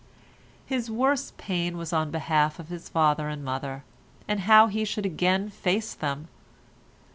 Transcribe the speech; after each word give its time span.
His 0.65 0.89
worst 0.89 1.37
pain 1.37 1.77
was 1.77 1.93
on 1.93 2.09
behalf 2.09 2.57
of 2.57 2.69
his 2.69 2.89
father 2.89 3.29
and 3.29 3.45
mother, 3.45 3.83
and 4.27 4.39
how 4.39 4.65
he 4.65 4.83
should 4.83 5.05
again 5.05 5.51
face 5.51 5.93
them. 5.93 6.27